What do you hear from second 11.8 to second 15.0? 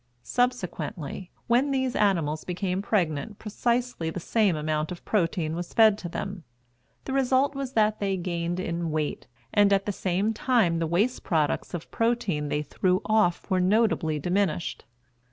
protein they threw off were notably diminished.